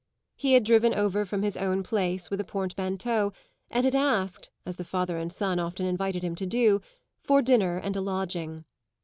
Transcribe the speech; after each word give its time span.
He 0.35 0.53
had 0.53 0.63
driven 0.63 0.95
over 0.95 1.27
from 1.27 1.43
his 1.43 1.55
own 1.55 1.83
place 1.83 2.31
with 2.31 2.39
a 2.41 2.43
portmanteau 2.43 3.33
and 3.69 3.85
had 3.85 3.93
asked, 3.93 4.49
as 4.65 4.77
the 4.77 4.83
father 4.83 5.19
and 5.19 5.31
son 5.31 5.59
often 5.59 5.85
invited 5.85 6.23
him 6.23 6.33
to 6.37 6.47
do, 6.47 6.81
for 7.21 7.37
a 7.37 7.43
dinner 7.43 7.77
and 7.77 7.95
a 7.95 8.01
lodging. 8.01 8.65